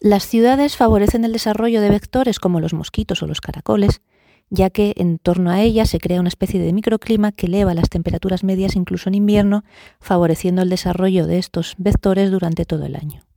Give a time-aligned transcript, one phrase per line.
[0.00, 4.00] Las ciudades favorecen el desarrollo de vectores como los mosquitos o los caracoles,
[4.48, 7.90] ya que en torno a ellas se crea una especie de microclima que eleva las
[7.90, 9.64] temperaturas medias incluso en invierno,
[10.00, 13.27] favoreciendo el desarrollo de estos vectores durante todo el año.